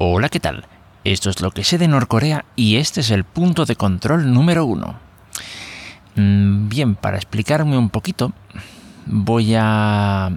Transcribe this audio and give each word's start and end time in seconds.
Hola, 0.00 0.28
¿qué 0.28 0.38
tal? 0.38 0.64
Esto 1.02 1.28
es 1.28 1.40
lo 1.40 1.50
que 1.50 1.64
sé 1.64 1.76
de 1.76 1.88
Norcorea 1.88 2.44
y 2.54 2.76
este 2.76 3.00
es 3.00 3.10
el 3.10 3.24
punto 3.24 3.64
de 3.64 3.74
control 3.74 4.32
número 4.32 4.64
uno. 4.64 4.94
Mm, 6.14 6.68
bien, 6.68 6.94
para 6.94 7.16
explicarme 7.16 7.76
un 7.76 7.90
poquito, 7.90 8.32
voy 9.06 9.56
a. 9.58 10.30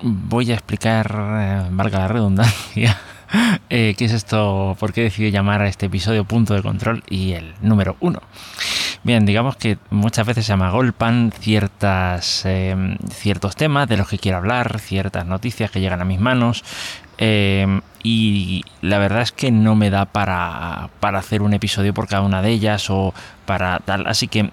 Voy 0.00 0.52
a 0.52 0.54
explicar, 0.54 1.14
eh, 1.14 1.68
valga 1.70 1.98
la 1.98 2.08
redundancia, 2.08 2.98
eh, 3.68 3.94
qué 3.98 4.06
es 4.06 4.12
esto, 4.12 4.74
por 4.80 4.94
qué 4.94 5.02
decidí 5.02 5.30
llamar 5.30 5.60
a 5.60 5.68
este 5.68 5.86
episodio 5.86 6.24
punto 6.24 6.54
de 6.54 6.62
control 6.62 7.04
y 7.10 7.32
el 7.32 7.52
número 7.60 7.96
uno. 8.00 8.22
Bien, 9.04 9.26
digamos 9.26 9.56
que 9.56 9.76
muchas 9.90 10.26
veces 10.26 10.46
se 10.46 10.56
me 10.56 10.64
agolpan 10.64 11.30
ciertas, 11.38 12.46
em, 12.46 12.96
ciertos 13.10 13.54
temas 13.54 13.86
de 13.86 13.98
los 13.98 14.08
que 14.08 14.18
quiero 14.18 14.38
hablar, 14.38 14.80
ciertas 14.80 15.26
noticias 15.26 15.70
que 15.70 15.80
llegan 15.80 16.00
a 16.00 16.06
mis 16.06 16.20
manos. 16.20 16.64
Em, 17.18 17.82
y 18.02 18.64
la 18.80 18.98
verdad 18.98 19.22
es 19.22 19.32
que 19.32 19.50
no 19.50 19.74
me 19.74 19.90
da 19.90 20.06
para, 20.06 20.90
para 21.00 21.18
hacer 21.18 21.42
un 21.42 21.54
episodio 21.54 21.94
por 21.94 22.08
cada 22.08 22.22
una 22.22 22.42
de 22.42 22.50
ellas 22.50 22.90
o 22.90 23.14
para 23.46 23.78
tal. 23.80 24.06
Así 24.06 24.28
que 24.28 24.50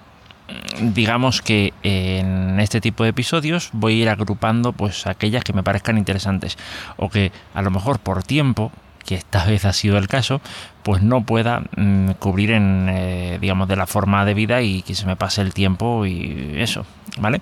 digamos 0.81 1.41
que 1.41 1.73
en 1.83 2.59
este 2.59 2.81
tipo 2.81 3.03
de 3.03 3.09
episodios 3.09 3.69
voy 3.73 3.93
a 3.93 4.03
ir 4.03 4.09
agrupando 4.09 4.73
pues 4.73 5.07
aquellas 5.07 5.43
que 5.43 5.53
me 5.53 5.63
parezcan 5.63 5.97
interesantes 5.97 6.57
o 6.97 7.09
que 7.09 7.31
a 7.53 7.61
lo 7.61 7.71
mejor 7.71 7.99
por 7.99 8.23
tiempo 8.23 8.71
que 9.05 9.16
esta 9.16 9.45
vez 9.45 9.66
ha 9.66 9.73
sido 9.73 9.98
el 9.98 10.08
caso, 10.08 10.41
pues 10.84 11.02
no 11.02 11.21
pueda 11.21 11.63
mm, 11.76 12.12
cubrir 12.20 12.52
en, 12.52 12.88
eh, 12.89 13.38
digamos, 13.41 13.67
de 13.67 13.75
la 13.75 13.88
forma 13.88 14.25
de 14.25 14.34
vida 14.34 14.62
y 14.62 14.81
que 14.81 14.95
se 14.95 15.05
me 15.05 15.16
pase 15.16 15.41
el 15.41 15.53
tiempo 15.53 16.05
y 16.05 16.53
eso, 16.58 16.85
¿vale? 17.20 17.41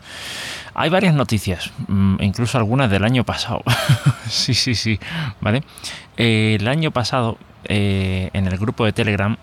Hay 0.73 0.89
varias 0.89 1.13
noticias, 1.13 1.71
mm, 1.87 2.21
incluso 2.21 2.57
algunas 2.57 2.89
del 2.89 3.03
año 3.03 3.23
pasado. 3.23 3.63
sí, 4.29 4.53
sí, 4.53 4.75
sí, 4.75 4.99
¿vale? 5.41 5.63
Eh, 6.17 6.57
el 6.59 6.67
año 6.67 6.91
pasado, 6.91 7.37
eh, 7.65 8.29
en 8.33 8.47
el 8.47 8.57
grupo 8.57 8.85
de 8.85 8.93
Telegram, 8.93 9.37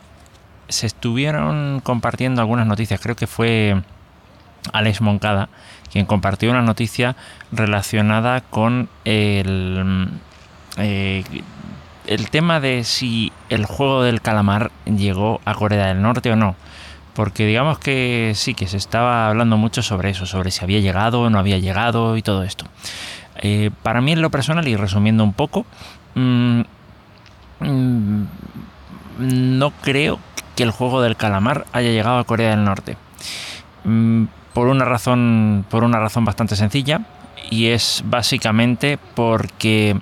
se 0.69 0.87
estuvieron 0.87 1.81
compartiendo 1.83 2.41
algunas 2.41 2.67
noticias, 2.67 3.01
creo 3.01 3.17
que 3.17 3.27
fue 3.27 3.83
Alex 4.73 5.01
Moncada, 5.01 5.49
quien 5.93 6.07
compartió 6.07 6.51
una 6.51 6.63
noticia 6.63 7.17
relacionada 7.53 8.41
con 8.41 8.89
el 9.05 10.09
el 12.07 12.31
tema 12.31 12.61
de 12.61 12.85
si 12.85 13.33
el 13.49 13.65
juego 13.67 14.03
del 14.03 14.21
calamar 14.21 14.71
llegó 14.85 15.41
a 15.45 15.55
Corea 15.55 15.87
del 15.87 16.03
Norte 16.03 16.31
o 16.33 16.37
no. 16.37 16.57
Porque 17.15 17.47
digamos 17.47 17.79
que 17.79 18.33
sí, 18.35 18.55
que 18.55 18.67
se 18.67 18.77
estaba 18.77 19.29
hablando 19.29 19.57
mucho 19.57 19.83
sobre 19.83 20.11
eso, 20.11 20.27
sobre 20.27 20.51
si 20.51 20.65
había 20.65 20.81
llegado 20.81 21.21
o 21.21 21.31
no 21.31 21.39
había 21.39 21.59
llegado 21.59 22.17
y 22.17 22.23
todo 22.23 22.43
esto. 22.43 22.67
Eh, 23.37 23.71
para 23.83 24.01
mí 24.01 24.13
en 24.13 24.23
lo 24.23 24.31
personal, 24.31 24.67
y 24.67 24.77
resumiendo 24.77 25.23
un 25.23 25.33
poco, 25.33 25.65
mm, 26.15 26.61
mm, 27.61 28.25
no 29.19 29.71
creo 29.83 30.19
que 30.57 30.65
el 30.65 30.71
juego 30.71 31.03
del 31.03 31.17
calamar 31.17 31.67
haya 31.73 31.91
llegado 31.91 32.19
a 32.19 32.25
Corea 32.25 32.51
del 32.51 32.65
Norte. 32.65 32.97
Mm, 33.85 34.25
por 34.53 34.69
una 34.69 34.85
razón. 34.85 35.65
Por 35.69 35.85
una 35.85 35.99
razón 35.99 36.25
bastante 36.25 36.57
sencilla. 36.57 37.03
Y 37.51 37.67
es 37.67 38.03
básicamente 38.07 38.99
porque 39.15 39.97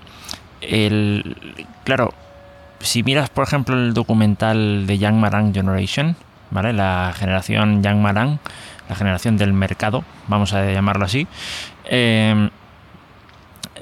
el, 0.63 1.37
claro, 1.85 2.15
si 2.81 3.03
miras, 3.03 3.31
por 3.31 3.45
ejemplo, 3.45 3.77
el 3.77 3.95
documental 3.95 4.87
de 4.87 4.99
Young 4.99 5.17
Marang 5.17 5.55
Generation, 5.55 6.17
¿vale? 6.51 6.73
La 6.73 7.13
generación 7.17 7.83
Young 7.83 7.99
Marang, 7.99 8.39
la 8.89 8.95
generación 8.95 9.37
del 9.37 9.53
mercado, 9.53 10.05
vamos 10.29 10.53
a 10.53 10.71
llamarlo 10.71 11.05
así, 11.05 11.27
em, 11.85 12.51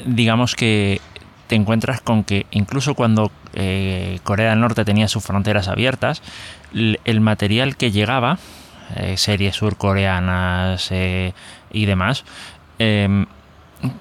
digamos 0.05 0.55
que 0.55 1.01
te 1.47 1.57
encuentras 1.57 2.01
con 2.01 2.25
que 2.25 2.47
incluso 2.53 2.95
cuando 2.95 3.33
eh, 3.55 4.21
Corea 4.23 4.51
del 4.51 4.61
Norte 4.61 4.85
tenía 4.85 5.09
sus 5.09 5.25
fronteras 5.25 5.69
abiertas, 5.69 6.23
el 6.73 7.21
material 7.21 7.77
que 7.77 7.91
llegaba, 7.91 8.39
eh, 8.97 9.17
series 9.17 9.57
surcoreanas 9.57 10.89
eh, 10.91 11.33
y 11.73 11.87
demás, 11.87 12.25
em, 12.79 13.27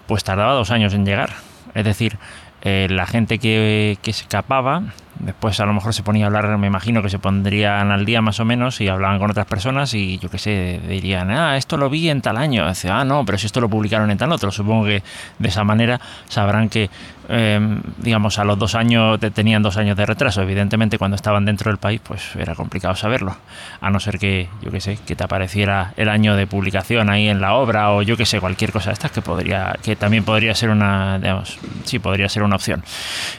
pues 0.08 0.24
tardaba 0.24 0.53
dos 0.53 0.72
años 0.72 0.94
en 0.94 1.06
llegar. 1.06 1.32
Es 1.74 1.86
decir, 1.86 2.18
eh, 2.62 2.88
la 2.90 3.06
gente 3.06 3.40
que, 3.40 3.97
que 4.02 4.14
se 4.14 4.24
escapaba 4.24 4.84
Después 5.19 5.59
a 5.59 5.66
lo 5.66 5.74
mejor 5.74 5.94
se 5.94 6.02
ponía 6.02 6.25
a 6.25 6.28
hablar, 6.28 6.57
me 6.57 6.68
imagino 6.68 7.02
que 7.03 7.09
se 7.09 7.19
pondrían 7.19 7.91
al 7.91 8.06
día 8.06 8.22
más 8.22 8.40
o 8.40 8.46
menos 8.46 8.80
y 8.80 8.88
hablaban 8.88 9.19
con 9.19 9.30
otras 9.30 9.46
personas 9.47 9.94
y 9.94 10.18
yo 10.18 10.30
qué 10.30 10.38
sé, 10.38 10.80
dirían, 10.88 11.30
ah, 11.30 11.57
esto 11.57 11.75
lo 11.75 11.90
vi 11.90 12.09
en 12.09 12.22
tal 12.22 12.38
año. 12.38 12.68
Dice, 12.69 12.90
ah, 12.90 13.03
no, 13.03 13.25
pero 13.25 13.38
si 13.38 13.46
esto 13.46 13.59
lo 13.59 13.68
publicaron 13.68 14.09
en 14.12 14.18
tal 14.18 14.31
otro. 14.31 14.50
Supongo 14.50 14.85
que 14.85 15.03
de 15.38 15.50
esa 15.50 15.66
manera 15.66 16.00
sabrán 16.29 16.69
que, 16.69 16.90
em, 17.28 17.81
digamos, 17.97 18.40
a 18.40 18.46
los 18.46 18.58
dos 18.58 18.75
años 18.75 19.19
tenían 19.34 19.62
dos 19.62 19.75
años 19.75 19.97
de 19.97 20.06
retraso. 20.06 20.41
Evidentemente 20.41 20.97
cuando 20.97 21.16
estaban 21.16 21.44
dentro 21.44 21.69
del 21.69 21.79
país, 21.79 22.00
pues 22.02 22.35
era 22.38 22.56
complicado 22.56 22.96
saberlo. 22.96 23.35
A 23.81 23.90
no 23.90 24.00
ser 24.00 24.19
que, 24.19 24.47
yo 24.62 24.72
qué 24.72 24.79
sé, 24.79 25.00
que 25.06 25.18
te 25.18 25.24
apareciera 25.25 25.94
el 25.97 26.08
año 26.08 26.38
de 26.38 26.47
publicación 26.47 27.09
ahí 27.09 27.28
en 27.28 27.41
la 27.41 27.56
obra 27.56 27.91
o 27.91 28.03
yo 28.03 28.16
qué 28.16 28.25
sé, 28.25 28.40
cualquier 28.40 28.72
cosa 28.72 28.91
de 28.91 28.94
estas 28.94 29.12
que 29.12 29.22
podría, 29.22 29.75
que 29.84 29.97
también 29.97 30.24
podría 30.24 30.56
ser 30.56 30.69
una, 30.69 31.19
digamos, 31.19 31.59
sí, 31.84 32.00
podría 32.00 32.29
ser 32.29 32.44
una 32.44 32.56
opción. 32.56 32.84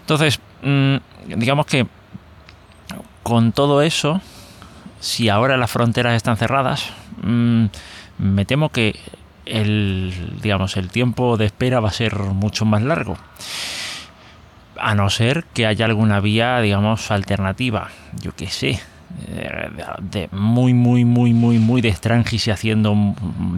Entonces, 0.01 0.41
Mm, 0.63 0.97
digamos 1.37 1.67
que 1.67 1.87
con 3.23 3.53
todo 3.53 3.83
eso, 3.83 4.21
si 5.01 5.29
ahora 5.29 5.57
las 5.57 5.71
fronteras 5.71 6.15
están 6.15 6.37
cerradas, 6.37 6.91
mm, 7.23 7.67
me 8.19 8.45
temo 8.45 8.71
que 8.71 8.99
el, 9.47 10.39
digamos, 10.43 10.77
el 10.77 10.91
tiempo 10.91 11.37
de 11.37 11.47
espera 11.47 11.81
va 11.81 11.89
a 11.89 11.93
ser 11.93 12.17
mucho 12.17 12.65
más 12.65 12.83
largo. 12.83 13.17
A 14.79 14.95
no 14.95 15.11
ser 15.11 15.45
que 15.53 15.67
haya 15.67 15.85
alguna 15.85 16.21
vía, 16.21 16.61
digamos, 16.61 17.11
alternativa. 17.11 17.89
Yo 18.21 18.33
qué 18.35 18.49
sé. 18.49 18.81
De, 20.01 20.29
muy, 20.31 20.73
muy, 20.73 21.05
muy, 21.05 21.33
muy, 21.35 21.59
muy 21.59 21.81
de 21.81 21.89
extranjis 21.89 22.47
y 22.47 22.51
haciendo 22.53 22.97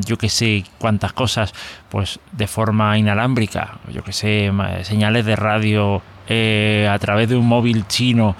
yo 0.04 0.16
que 0.16 0.30
sé 0.30 0.64
cuántas 0.78 1.12
cosas, 1.12 1.52
pues 1.90 2.20
de 2.32 2.46
forma 2.46 2.96
inalámbrica, 2.96 3.78
yo 3.92 4.02
que 4.02 4.14
sé, 4.14 4.50
señales 4.82 5.26
de 5.26 5.36
radio 5.36 6.02
eh, 6.28 6.88
a 6.90 6.98
través 6.98 7.28
de 7.28 7.36
un 7.36 7.46
móvil 7.46 7.86
chino, 7.86 8.36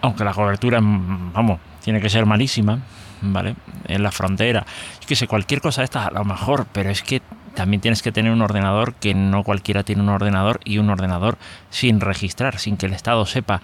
aunque 0.00 0.24
la 0.24 0.32
cobertura, 0.32 0.80
mm, 0.80 1.32
vamos, 1.32 1.60
tiene 1.82 2.00
que 2.00 2.08
ser 2.08 2.26
malísima, 2.26 2.78
¿vale? 3.22 3.54
En 3.86 4.02
la 4.02 4.10
frontera. 4.10 4.64
Que 5.06 5.16
sé, 5.16 5.26
cualquier 5.26 5.60
cosa 5.60 5.82
de 5.82 5.98
a 5.98 6.10
lo 6.10 6.24
mejor, 6.24 6.66
pero 6.72 6.90
es 6.90 7.02
que 7.02 7.22
también 7.54 7.80
tienes 7.80 8.02
que 8.02 8.12
tener 8.12 8.30
un 8.30 8.42
ordenador 8.42 8.94
que 8.94 9.14
no 9.14 9.42
cualquiera 9.42 9.82
tiene 9.82 10.02
un 10.02 10.10
ordenador 10.10 10.60
y 10.64 10.78
un 10.78 10.90
ordenador 10.90 11.38
sin 11.70 12.00
registrar, 12.00 12.58
sin 12.58 12.76
que 12.76 12.86
el 12.86 12.92
Estado 12.92 13.26
sepa 13.26 13.62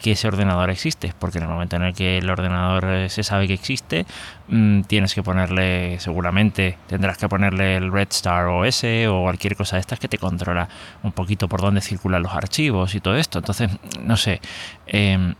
que 0.00 0.12
ese 0.12 0.28
ordenador 0.28 0.70
existe, 0.70 1.12
porque 1.18 1.38
en 1.38 1.44
el 1.44 1.50
momento 1.50 1.76
en 1.76 1.82
el 1.82 1.94
que 1.94 2.18
el 2.18 2.28
ordenador 2.28 2.84
eh, 2.84 3.08
se 3.08 3.22
sabe 3.22 3.46
que 3.46 3.54
existe, 3.54 4.06
mm, 4.48 4.82
tienes 4.82 5.14
que 5.14 5.22
ponerle, 5.22 5.98
seguramente 6.00 6.78
tendrás 6.86 7.18
que 7.18 7.28
ponerle 7.28 7.76
el 7.76 7.90
Red 7.92 8.08
Star 8.10 8.46
OS 8.46 8.84
o 9.08 9.22
cualquier 9.22 9.56
cosa 9.56 9.76
de 9.76 9.80
estas 9.80 9.98
que 9.98 10.08
te 10.08 10.18
controla 10.18 10.68
un 11.02 11.12
poquito 11.12 11.48
por 11.48 11.60
dónde 11.60 11.80
circulan 11.80 12.22
los 12.22 12.32
archivos 12.32 12.94
y 12.94 13.00
todo 13.00 13.16
esto. 13.16 13.38
Entonces, 13.38 13.70
no 14.02 14.16
sé, 14.16 14.40
em, 14.86 15.34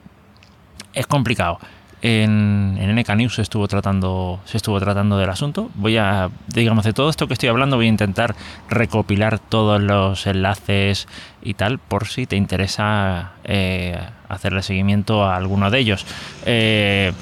es 0.94 1.06
complicado. 1.06 1.58
En, 2.02 2.76
en 2.78 2.94
NK 2.94 3.08
News 3.16 3.36
se 3.36 3.42
estuvo 3.42 3.66
tratando 3.68 4.40
se 4.44 4.58
estuvo 4.58 4.78
tratando 4.78 5.16
del 5.16 5.30
asunto. 5.30 5.70
Voy 5.74 5.96
a 5.96 6.28
digamos 6.46 6.84
de 6.84 6.92
todo 6.92 7.08
esto 7.08 7.26
que 7.26 7.32
estoy 7.32 7.48
hablando 7.48 7.76
voy 7.76 7.86
a 7.86 7.88
intentar 7.88 8.34
recopilar 8.68 9.38
todos 9.38 9.80
los 9.80 10.26
enlaces 10.26 11.08
y 11.42 11.54
tal 11.54 11.78
por 11.78 12.06
si 12.06 12.26
te 12.26 12.36
interesa 12.36 13.32
eh, 13.44 13.98
hacerle 14.28 14.62
seguimiento 14.62 15.24
a 15.24 15.36
alguno 15.36 15.70
de 15.70 15.78
ellos. 15.78 16.06
Eh, 16.44 17.12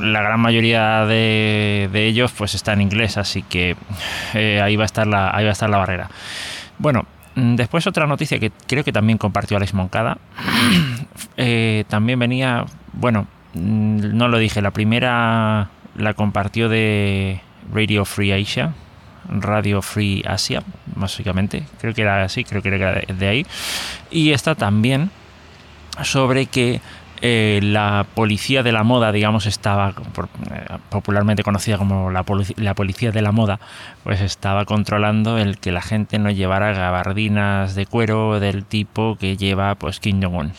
la 0.00 0.22
gran 0.22 0.40
mayoría 0.40 1.04
de, 1.06 1.88
ellos 1.94 2.32
pues 2.36 2.54
está 2.54 2.72
en 2.72 2.80
inglés 2.80 3.16
así 3.18 3.42
que 3.42 3.76
eh, 4.34 4.60
ahí 4.60 4.74
va 4.76 4.84
a 4.84 4.86
estar 4.86 5.06
la 5.06 5.36
ahí 5.36 5.44
va 5.44 5.50
a 5.50 5.52
estar 5.52 5.68
la 5.68 5.78
barrera. 5.78 6.08
Bueno 6.78 7.04
después 7.34 7.86
otra 7.86 8.06
noticia 8.06 8.38
que 8.38 8.52
creo 8.66 8.84
que 8.84 8.92
también 8.92 9.18
compartió 9.18 9.56
Alex 9.58 9.74
Moncada. 9.74 10.18
También 11.88 12.18
venía 12.18 12.64
bueno 12.92 13.26
no 13.54 14.28
lo 14.28 14.38
dije, 14.38 14.62
la 14.62 14.70
primera 14.70 15.70
la 15.96 16.14
compartió 16.14 16.68
de 16.68 17.40
Radio 17.72 18.04
Free 18.04 18.32
Asia, 18.32 18.72
Radio 19.28 19.82
Free 19.82 20.22
Asia, 20.26 20.62
básicamente. 20.96 21.64
Creo 21.80 21.94
que 21.94 22.02
era 22.02 22.24
así, 22.24 22.44
creo 22.44 22.62
que 22.62 22.68
era 22.68 23.02
de 23.06 23.28
ahí. 23.28 23.46
Y 24.10 24.32
esta 24.32 24.54
también 24.54 25.10
sobre 26.02 26.46
que 26.46 26.80
eh, 27.24 27.60
la 27.62 28.04
policía 28.14 28.64
de 28.64 28.72
la 28.72 28.82
moda, 28.82 29.12
digamos, 29.12 29.46
estaba 29.46 29.90
eh, 29.90 30.66
popularmente 30.88 31.44
conocida 31.44 31.78
como 31.78 32.10
la, 32.10 32.24
la, 32.56 32.74
policía 32.74 33.12
de 33.12 33.22
la 33.22 33.30
moda, 33.30 33.60
pues 34.02 34.20
estaba 34.20 34.64
controlando 34.64 35.38
el 35.38 35.58
que 35.58 35.70
la 35.70 35.82
gente 35.82 36.18
no 36.18 36.32
llevara 36.32 36.72
gabardinas 36.72 37.76
de 37.76 37.86
cuero 37.86 38.40
del 38.40 38.64
tipo 38.64 39.16
que 39.20 39.36
lleva 39.36 39.76
pues 39.76 40.00
Kim 40.00 40.20
Jong-un. 40.20 40.52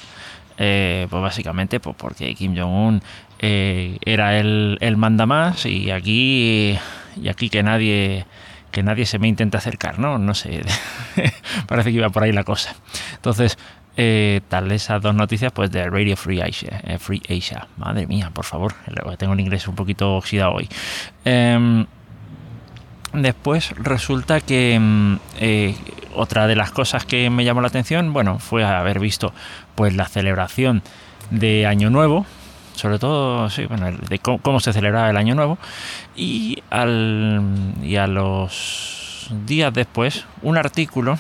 Eh, 0.66 1.08
pues 1.10 1.22
básicamente 1.22 1.82
pues 1.82 1.94
porque 1.98 2.34
Kim 2.36 2.56
Jong-un 2.58 3.02
eh, 3.40 3.98
era 4.06 4.40
el, 4.40 4.78
el, 4.80 4.96
manda 4.96 5.26
más 5.26 5.66
y 5.66 5.92
aquí 5.92 6.80
y 7.22 7.28
aquí 7.28 7.50
que 7.50 7.64
nadie 7.64 8.26
que 8.72 8.82
nadie 8.82 9.06
se 9.06 9.20
me 9.20 9.28
intenta 9.28 9.58
acercar, 9.58 10.00
¿no? 10.00 10.18
No 10.18 10.34
sé, 10.34 10.62
parece 11.68 11.92
que 11.92 11.98
iba 11.98 12.10
por 12.10 12.24
ahí 12.24 12.32
la 12.32 12.46
cosa. 12.46 12.76
Entonces, 13.14 13.58
eh, 13.98 14.40
tal 14.48 14.72
esas 14.72 15.02
dos 15.02 15.14
noticias 15.14 15.52
pues 15.52 15.70
de 15.70 15.88
Radio 15.90 16.16
Free 16.16 16.40
Asia, 16.40 16.80
eh, 16.86 16.98
Free 16.98 17.22
Asia. 17.30 17.68
Madre 17.76 18.08
mía, 18.08 18.32
por 18.34 18.46
favor, 18.46 18.74
tengo 19.18 19.34
el 19.34 19.42
inglés 19.42 19.68
un 19.68 19.76
poquito 19.76 20.16
oxidado 20.16 20.54
hoy. 20.54 20.70
Em, 21.26 21.86
después 23.12 23.72
resulta 23.72 24.40
que 24.40 24.80
eh, 25.40 25.76
otra 26.16 26.48
de 26.48 26.56
las 26.56 26.72
cosas 26.72 27.06
que 27.06 27.30
me 27.30 27.46
llamó 27.46 27.62
la 27.62 27.68
atención, 27.68 28.14
bueno, 28.14 28.40
fue 28.40 28.64
haber 28.64 29.00
visto 29.00 29.34
pues 29.76 29.96
la 29.96 30.06
celebración 30.06 30.82
de 31.30 31.66
Año 31.66 31.90
Nuevo, 31.90 32.26
sobre 32.76 33.00
todo, 33.00 33.50
sí, 33.50 33.66
bueno, 33.66 33.92
de 33.92 34.20
cómo, 34.20 34.60
se 34.60 34.74
celebraba 34.74 35.10
el 35.10 35.18
Año 35.18 35.36
Nuevo, 35.36 35.58
y, 36.16 36.64
al, 36.70 37.42
y 37.82 37.96
a 37.98 38.08
los 38.08 39.30
días 39.46 39.74
después, 39.74 40.26
un 40.42 40.58
artículo 40.58 41.18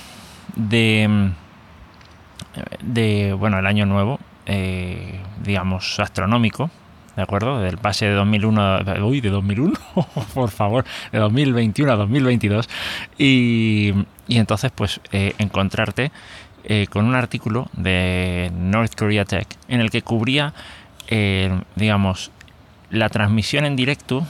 de 0.56 1.34
de, 2.82 3.34
bueno, 3.34 3.60
el 3.60 3.66
año 3.66 3.86
nuevo, 3.86 4.20
eh, 4.46 5.20
digamos, 5.44 6.00
astronómico, 6.00 6.70
¿de 7.16 7.22
acuerdo? 7.22 7.60
Del 7.60 7.78
pase 7.78 8.06
de 8.06 8.14
2001, 8.14 8.80
uy, 9.04 9.22
de 9.22 9.30
2001, 9.30 9.74
por 10.34 10.50
favor, 10.50 10.86
de 11.12 11.20
2021 11.20 11.92
a 11.92 11.96
2022. 11.96 12.70
Y, 13.18 13.94
y 14.28 14.38
entonces, 14.38 14.72
pues, 14.74 15.02
eh, 15.12 15.34
encontrarte 15.38 16.12
eh, 16.66 16.88
con 16.90 17.06
un 17.06 17.16
artículo 17.16 17.70
de 17.74 18.52
North 18.56 18.96
Korea 18.96 19.26
Tech 19.26 19.48
en 19.68 19.82
el 19.82 19.90
que 19.90 20.02
cubría, 20.02 20.54
digamos, 21.76 22.32
la 22.90 23.10
transmisión 23.10 23.66
en 23.66 23.76
directo 23.76 24.26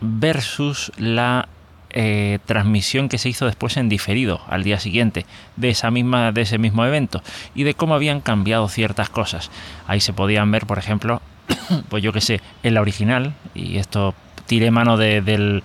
versus 0.00 0.90
la 0.96 1.48
eh, 1.92 2.38
transmisión 2.46 3.08
que 3.08 3.18
se 3.18 3.28
hizo 3.28 3.46
después 3.46 3.76
en 3.76 3.88
diferido 3.88 4.40
al 4.46 4.62
día 4.62 4.78
siguiente 4.78 5.26
de 5.56 5.70
esa 5.70 5.90
misma 5.90 6.30
de 6.30 6.42
ese 6.42 6.56
mismo 6.56 6.84
evento 6.84 7.20
y 7.52 7.64
de 7.64 7.74
cómo 7.74 7.94
habían 7.94 8.20
cambiado 8.20 8.68
ciertas 8.68 9.10
cosas. 9.10 9.50
Ahí 9.88 9.98
se 9.98 10.12
podían 10.12 10.52
ver 10.52 10.66
por 10.66 10.78
ejemplo 10.78 11.20
pues 11.88 12.02
yo 12.02 12.12
que 12.12 12.20
sé 12.20 12.40
en 12.62 12.74
la 12.74 12.80
original 12.80 13.34
y 13.56 13.78
esto 13.78 14.14
tiré 14.50 14.72
mano 14.72 14.96
del, 14.96 15.62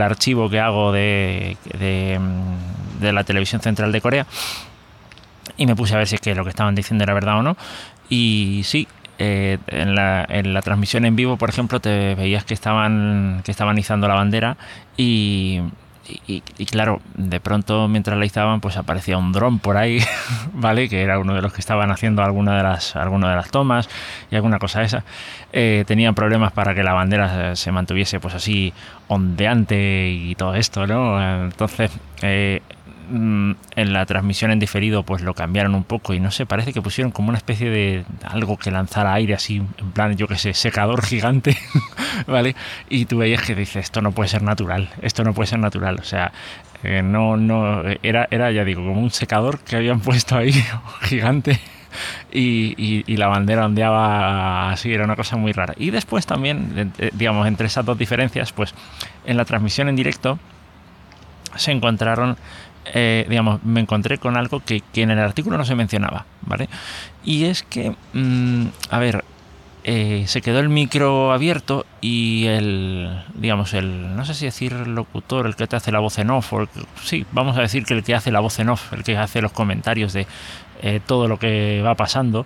archivo 0.00 0.48
que 0.48 0.60
hago 0.60 0.92
de, 0.92 1.56
de, 1.80 3.12
la 3.12 3.24
televisión 3.24 3.60
central 3.60 3.90
de 3.90 4.00
Corea 4.00 4.24
y 5.56 5.66
me 5.66 5.74
puse 5.74 5.94
a 5.94 5.98
ver 5.98 6.06
si 6.06 6.14
es 6.14 6.20
que 6.20 6.32
lo 6.36 6.44
que 6.44 6.50
estaban 6.50 6.76
diciendo 6.76 7.02
era 7.02 7.12
verdad 7.12 7.40
o 7.40 7.42
no. 7.42 7.56
Y 8.08 8.62
sí 8.62 8.86
eh, 9.18 9.58
en, 9.66 9.96
la, 9.96 10.24
en, 10.28 10.54
la, 10.54 10.62
transmisión 10.62 11.04
en 11.06 11.16
vivo, 11.16 11.38
por 11.38 11.48
ejemplo, 11.48 11.80
te 11.80 12.14
veías 12.14 12.44
que 12.44 12.54
estaban, 12.54 13.42
que 13.44 13.50
estaban 13.50 13.76
izando 13.78 14.06
la 14.06 14.14
bandera 14.14 14.56
y, 14.96 15.62
y, 16.26 16.42
claro, 16.66 17.00
de 17.14 17.40
pronto 17.40 17.88
mientras 17.88 18.18
la 18.18 18.24
izaban, 18.24 18.60
pues 18.60 18.76
aparecía 18.76 19.18
un 19.18 19.32
dron 19.32 19.58
por 19.58 19.76
ahí, 19.76 20.00
¿vale? 20.52 20.88
Que 20.88 21.02
era 21.02 21.18
uno 21.18 21.34
de 21.34 21.42
los 21.42 21.52
que 21.52 21.60
estaban 21.60 21.90
haciendo 21.90 22.22
alguna 22.22 22.56
de 22.56 22.62
las, 22.62 22.96
alguna 22.96 23.30
de 23.30 23.36
las 23.36 23.50
tomas 23.50 23.88
y 24.30 24.36
alguna 24.36 24.58
cosa 24.58 24.82
esa. 24.82 25.04
Eh, 25.52 25.84
tenían 25.86 26.14
problemas 26.14 26.52
para 26.52 26.74
que 26.74 26.82
la 26.82 26.92
bandera 26.92 27.56
se 27.56 27.72
mantuviese 27.72 28.20
pues 28.20 28.34
así 28.34 28.72
ondeante 29.08 30.08
y 30.10 30.34
todo 30.36 30.54
esto, 30.54 30.86
¿no? 30.86 31.44
Entonces, 31.44 31.90
eh, 32.22 32.62
Mm, 33.12 33.54
en 33.74 33.92
la 33.92 34.06
transmisión 34.06 34.52
en 34.52 34.60
diferido 34.60 35.02
pues 35.02 35.22
lo 35.22 35.34
cambiaron 35.34 35.74
un 35.74 35.82
poco 35.82 36.14
y 36.14 36.20
no 36.20 36.30
sé, 36.30 36.46
parece 36.46 36.72
que 36.72 36.80
pusieron 36.80 37.10
como 37.10 37.30
una 37.30 37.38
especie 37.38 37.68
de 37.68 38.04
algo 38.22 38.56
que 38.56 38.70
lanzara 38.70 39.12
aire 39.14 39.34
así, 39.34 39.56
en 39.56 39.90
plan, 39.92 40.16
yo 40.16 40.28
que 40.28 40.36
sé, 40.36 40.54
secador 40.54 41.04
gigante, 41.04 41.56
¿vale? 42.28 42.54
Y 42.88 43.06
tú 43.06 43.18
veías 43.18 43.42
que 43.42 43.56
dices, 43.56 43.84
esto 43.86 44.00
no 44.00 44.12
puede 44.12 44.28
ser 44.28 44.42
natural, 44.42 44.90
esto 45.02 45.24
no 45.24 45.34
puede 45.34 45.48
ser 45.48 45.58
natural, 45.58 45.98
o 45.98 46.04
sea, 46.04 46.30
eh, 46.84 47.02
no, 47.02 47.36
no, 47.36 47.82
era, 48.04 48.28
era, 48.30 48.52
ya 48.52 48.64
digo, 48.64 48.84
como 48.84 49.00
un 49.00 49.10
secador 49.10 49.58
que 49.58 49.74
habían 49.74 49.98
puesto 50.02 50.36
ahí 50.36 50.52
gigante. 51.02 51.58
Y, 52.30 53.02
y, 53.04 53.16
la 53.16 53.26
bandera 53.26 53.66
ondeaba 53.66 54.70
así, 54.70 54.94
era 54.94 55.02
una 55.02 55.16
cosa 55.16 55.36
muy 55.36 55.50
rara. 55.50 55.74
Y 55.76 55.90
después 55.90 56.24
también, 56.24 56.92
eh, 56.98 57.10
digamos, 57.12 57.48
entre 57.48 57.66
esas 57.66 57.84
dos 57.84 57.98
diferencias, 57.98 58.52
pues 58.52 58.72
en 59.26 59.36
la 59.36 59.44
transmisión 59.44 59.88
en 59.88 59.96
directo 59.96 60.38
se 61.56 61.72
encontraron 61.72 62.36
eh, 62.92 63.26
digamos, 63.28 63.62
me 63.64 63.80
encontré 63.80 64.18
con 64.18 64.36
algo 64.36 64.60
que, 64.60 64.82
en 64.94 65.10
el 65.10 65.18
artículo 65.18 65.56
no 65.56 65.64
se 65.64 65.74
mencionaba, 65.74 66.26
¿vale? 66.42 66.68
Y 67.24 67.44
es 67.44 67.62
que, 67.62 67.94
mm, 68.12 68.66
a 68.90 68.98
ver, 68.98 69.24
eh, 69.84 70.24
se 70.26 70.42
quedó 70.42 70.58
el 70.60 70.68
micro 70.68 71.32
abierto 71.32 71.86
y 72.00 72.46
el, 72.46 73.24
digamos, 73.34 73.74
el, 73.74 74.14
no 74.16 74.24
sé 74.24 74.34
si 74.34 74.44
decir 74.44 74.72
locutor, 74.72 75.46
el 75.46 75.56
que 75.56 75.66
te 75.66 75.76
hace 75.76 75.92
la 75.92 76.00
voz 76.00 76.18
en 76.18 76.30
off, 76.30 76.52
o 76.52 76.68
sí, 77.02 77.24
vamos 77.32 77.56
a 77.56 77.62
decir 77.62 77.84
que 77.84 77.94
el 77.94 78.02
que 78.02 78.14
hace 78.14 78.30
la 78.30 78.40
voz 78.40 78.58
en 78.58 78.68
off, 78.68 78.92
el 78.92 79.04
que 79.04 79.16
hace 79.16 79.40
los 79.40 79.52
comentarios 79.52 80.12
de 80.12 80.26
eh, 80.82 81.00
todo 81.06 81.28
lo 81.28 81.38
que 81.38 81.82
va 81.82 81.94
pasando, 81.94 82.44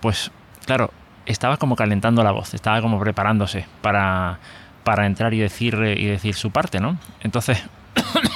pues 0.00 0.32
claro, 0.64 0.90
estaba 1.26 1.56
como 1.58 1.76
calentando 1.76 2.24
la 2.24 2.32
voz, 2.32 2.54
estaba 2.54 2.80
como 2.80 2.98
preparándose 2.98 3.66
para, 3.82 4.38
para 4.84 5.06
entrar 5.06 5.34
y 5.34 5.38
decir, 5.38 5.74
y 5.74 6.06
decir 6.06 6.34
su 6.34 6.50
parte, 6.50 6.80
¿no? 6.80 6.98
Entonces, 7.20 7.62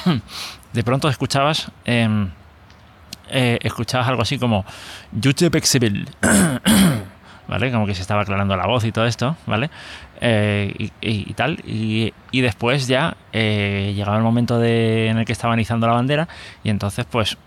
de 0.73 0.85
pronto 0.85 1.09
escuchabas, 1.09 1.71
em, 1.85 2.31
eh, 3.29 3.59
escuchabas 3.63 4.09
algo 4.09 4.23
así 4.23 4.39
como 4.39 4.65
¿vale? 7.49 7.73
Como 7.73 7.87
que 7.87 7.95
se 7.95 8.03
estaba 8.03 8.23
aclarando 8.23 8.57
la 8.57 8.67
voz 8.67 8.85
y 8.85 8.93
todo 8.93 9.07
esto, 9.07 9.37
¿vale? 9.47 9.71
Eh, 10.21 10.91
y, 11.01 11.33
tal. 11.35 11.59
Y, 11.65 12.13
después 12.33 12.87
ya 12.87 13.17
eh, 13.33 13.93
llegaba 13.95 14.17
el 14.17 14.23
momento 14.23 14.59
de, 14.59 15.09
en 15.09 15.19
el 15.19 15.25
que 15.25 15.33
estaban 15.33 15.59
izando 15.59 15.87
la 15.87 15.95
bandera 15.95 16.29
y 16.63 16.71
entonces 16.71 17.07
pues 17.11 17.39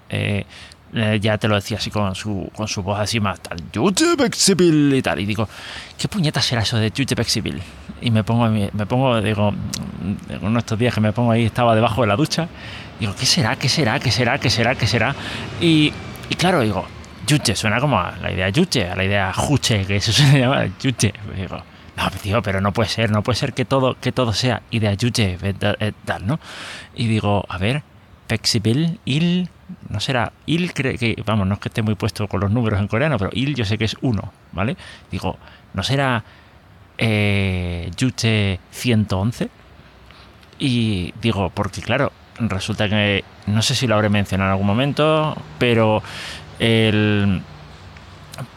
ya 1.19 1.37
te 1.37 1.47
lo 1.47 1.55
decía 1.55 1.77
así 1.77 1.89
con 1.89 2.13
su, 2.15 2.49
con 2.55 2.67
su 2.67 2.83
voz 2.83 2.99
así 2.99 3.19
más 3.19 3.39
tal, 3.39 3.57
y 3.59 5.01
tal. 5.01 5.19
Y 5.19 5.25
digo, 5.25 5.47
¿qué 5.97 6.07
puñeta 6.07 6.41
será 6.41 6.61
eso 6.61 6.77
de 6.77 6.91
Jutepexivil? 6.95 7.61
Y 8.01 8.11
me 8.11 8.23
pongo, 8.23 8.49
me 8.49 8.85
pongo, 8.85 9.21
digo, 9.21 9.53
uno 10.41 10.51
de 10.53 10.59
estos 10.59 10.77
días 10.77 10.93
que 10.93 11.01
me 11.01 11.13
pongo 11.13 11.31
ahí, 11.31 11.45
estaba 11.45 11.75
debajo 11.75 12.01
de 12.01 12.07
la 12.07 12.15
ducha, 12.15 12.47
digo, 12.99 13.13
¿qué 13.17 13.25
será? 13.25 13.55
¿Qué 13.55 13.69
será? 13.69 13.99
¿Qué 13.99 14.11
será? 14.11 14.37
¿Qué 14.37 14.49
será? 14.49 14.75
¿Qué 14.75 14.87
será? 14.87 15.15
Y, 15.61 15.91
y 16.29 16.35
claro, 16.35 16.61
digo, 16.61 16.85
Yuche, 17.25 17.55
suena 17.55 17.79
como 17.79 17.99
a 17.99 18.15
la 18.21 18.31
idea 18.31 18.49
Yuche, 18.49 18.89
a 18.89 18.95
la 18.95 19.03
idea 19.03 19.33
Juche, 19.33 19.85
que 19.85 19.97
eso 19.97 20.11
se 20.13 20.39
llama 20.39 20.65
Yuche. 20.81 21.13
Digo, 21.35 21.63
no, 21.95 22.09
tío, 22.21 22.41
pero 22.41 22.59
no 22.59 22.71
puede 22.73 22.89
ser, 22.89 23.11
no 23.11 23.21
puede 23.23 23.37
ser 23.37 23.53
que 23.53 23.65
todo, 23.65 23.97
que 23.99 24.11
todo 24.11 24.33
sea 24.33 24.61
idea 24.71 24.93
Yuche, 24.93 25.37
eh, 25.41 25.93
tal, 26.05 26.27
¿no? 26.27 26.39
Y 26.95 27.07
digo, 27.07 27.45
a 27.47 27.57
ver, 27.57 27.83
Pexibil, 28.27 28.99
Il, 29.05 29.49
no 29.89 29.99
será 29.99 30.31
Il, 30.45 30.73
cree 30.73 30.97
que, 30.97 31.15
vamos, 31.25 31.47
no 31.47 31.55
es 31.55 31.59
que 31.59 31.69
esté 31.69 31.81
muy 31.81 31.95
puesto 31.95 32.27
con 32.27 32.39
los 32.39 32.51
números 32.51 32.79
en 32.79 32.87
coreano, 32.87 33.17
pero 33.17 33.31
Il 33.33 33.55
yo 33.55 33.65
sé 33.65 33.77
que 33.77 33.85
es 33.85 33.95
uno, 34.01 34.31
¿vale? 34.51 34.77
Digo, 35.11 35.37
¿no 35.73 35.83
será 35.83 36.23
eh, 36.97 37.91
Yuche 37.97 38.59
111? 38.71 39.49
Y 40.59 41.13
digo, 41.21 41.49
porque 41.49 41.81
claro, 41.81 42.11
resulta 42.39 42.89
que 42.89 43.23
no 43.47 43.61
sé 43.61 43.75
si 43.75 43.87
lo 43.87 43.95
habré 43.95 44.09
mencionado 44.09 44.49
en 44.49 44.51
algún 44.53 44.67
momento, 44.67 45.35
pero 45.59 46.01
el 46.59 47.41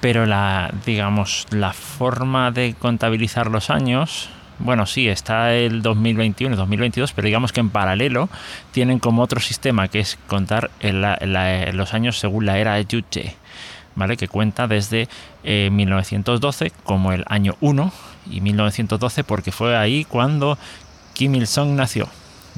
pero 0.00 0.24
la 0.24 0.72
digamos 0.86 1.46
la 1.50 1.72
forma 1.72 2.50
de 2.50 2.74
contabilizar 2.78 3.50
los 3.50 3.68
años 3.68 4.30
bueno, 4.58 4.86
sí, 4.86 5.08
está 5.08 5.54
el 5.54 5.82
2021 5.82 6.54
y 6.54 6.58
2022, 6.58 7.12
pero 7.12 7.26
digamos 7.26 7.52
que 7.52 7.60
en 7.60 7.70
paralelo 7.70 8.28
tienen 8.72 8.98
como 8.98 9.22
otro 9.22 9.40
sistema 9.40 9.88
que 9.88 10.00
es 10.00 10.18
contar 10.26 10.70
los 10.80 11.94
años 11.94 12.18
según 12.18 12.46
la 12.46 12.58
era 12.58 12.74
de 12.74 12.86
Juche, 12.90 13.36
¿vale? 13.94 14.16
Que 14.16 14.28
cuenta 14.28 14.66
desde 14.66 15.08
1912 15.44 16.66
eh, 16.66 16.72
como 16.84 17.12
el 17.12 17.24
año 17.26 17.56
1 17.60 17.92
y 18.30 18.40
1912 18.40 19.24
porque 19.24 19.52
fue 19.52 19.76
ahí 19.76 20.04
cuando 20.04 20.58
Kim 21.12 21.34
Il-sung 21.34 21.74
nació. 21.74 22.08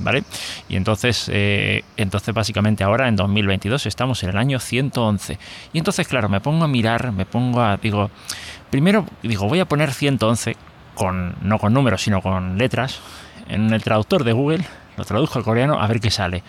¿Vale? 0.00 0.22
Y 0.68 0.76
entonces, 0.76 1.28
eh, 1.28 1.82
entonces 1.96 2.32
básicamente 2.32 2.84
ahora 2.84 3.08
en 3.08 3.16
2022 3.16 3.84
estamos 3.84 4.22
en 4.22 4.30
el 4.30 4.36
año 4.36 4.60
111. 4.60 5.40
Y 5.72 5.78
entonces, 5.78 6.06
claro, 6.06 6.28
me 6.28 6.40
pongo 6.40 6.66
a 6.66 6.68
mirar, 6.68 7.10
me 7.10 7.26
pongo 7.26 7.60
a, 7.60 7.78
digo, 7.78 8.08
primero 8.70 9.06
digo, 9.24 9.48
voy 9.48 9.58
a 9.58 9.64
poner 9.64 9.92
111 9.92 10.56
no 11.02 11.58
con 11.58 11.72
números, 11.72 12.02
sino 12.02 12.20
con 12.22 12.58
letras, 12.58 13.00
en 13.48 13.72
el 13.72 13.82
traductor 13.82 14.24
de 14.24 14.32
Google, 14.32 14.64
lo 14.96 15.04
traduzco 15.04 15.38
al 15.38 15.44
coreano 15.44 15.80
a 15.80 15.86
ver 15.86 16.00
qué 16.00 16.10
sale. 16.10 16.42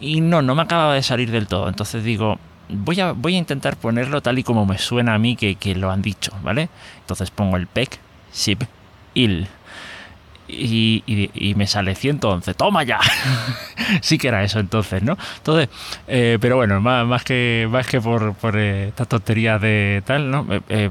Y 0.00 0.20
no, 0.20 0.42
no 0.42 0.54
me 0.54 0.62
acaba 0.62 0.94
de 0.94 1.02
salir 1.02 1.30
del 1.30 1.46
todo. 1.46 1.68
Entonces 1.68 2.04
digo, 2.04 2.38
voy 2.68 3.00
a, 3.00 3.12
voy 3.12 3.34
a 3.34 3.38
intentar 3.38 3.76
ponerlo 3.76 4.20
tal 4.20 4.38
y 4.38 4.42
como 4.44 4.66
me 4.66 4.78
suena 4.78 5.14
a 5.14 5.18
mí 5.18 5.36
que, 5.36 5.74
lo 5.74 5.90
han 5.90 6.02
dicho, 6.02 6.32
¿vale? 6.42 6.68
Entonces 7.00 7.30
pongo 7.30 7.56
el 7.56 7.66
PEC, 7.66 7.98
SIP, 8.30 8.62
IL. 9.14 9.48
Y, 10.48 11.54
me 11.56 11.66
sale 11.66 11.94
111. 11.94 12.54
¡Toma 12.54 12.82
ya! 12.82 13.00
sí 14.00 14.18
que 14.18 14.28
era 14.28 14.42
eso 14.42 14.60
entonces, 14.60 15.02
¿no? 15.02 15.16
Entonces, 15.36 15.68
eh, 16.06 16.38
pero 16.40 16.56
bueno, 16.56 16.80
más, 16.80 17.22
que, 17.22 17.68
más 17.70 17.86
que 17.86 18.00
por, 18.00 18.34
por 18.34 18.56
eh, 18.56 18.88
estas 18.88 19.08
tonterías 19.08 19.60
de 19.60 20.02
tal, 20.06 20.30
¿no? 20.30 20.46
Eh, 20.68 20.90